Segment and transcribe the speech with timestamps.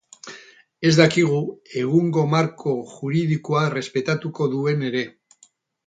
[0.89, 1.41] Ez dakigu
[1.83, 5.07] egungo marko juridikoa errespetatuko duen ere.